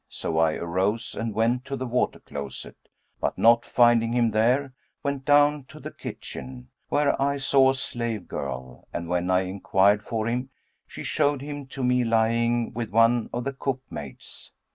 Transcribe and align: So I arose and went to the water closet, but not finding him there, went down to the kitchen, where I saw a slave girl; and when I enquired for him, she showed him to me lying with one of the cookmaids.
So 0.09 0.39
I 0.39 0.53
arose 0.53 1.13
and 1.13 1.31
went 1.31 1.63
to 1.65 1.75
the 1.75 1.85
water 1.85 2.19
closet, 2.19 2.75
but 3.19 3.37
not 3.37 3.63
finding 3.63 4.13
him 4.13 4.31
there, 4.31 4.73
went 5.03 5.25
down 5.25 5.65
to 5.65 5.79
the 5.79 5.91
kitchen, 5.91 6.69
where 6.89 7.21
I 7.21 7.37
saw 7.37 7.69
a 7.69 7.75
slave 7.75 8.27
girl; 8.27 8.87
and 8.91 9.07
when 9.07 9.29
I 9.29 9.41
enquired 9.41 10.01
for 10.03 10.25
him, 10.25 10.49
she 10.87 11.03
showed 11.03 11.43
him 11.43 11.67
to 11.67 11.83
me 11.83 12.03
lying 12.03 12.73
with 12.73 12.89
one 12.89 13.29
of 13.31 13.43
the 13.43 13.53
cookmaids. 13.53 14.51